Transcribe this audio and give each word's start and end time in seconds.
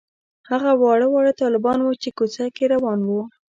هغه 0.49 0.71
واړه 0.81 1.07
واړه 1.11 1.33
طالبان 1.41 1.77
وو 1.81 1.93
چې 2.01 2.09
کوڅه 2.17 2.43
کې 2.55 2.65
روان 2.73 2.99
وو. 3.09 3.21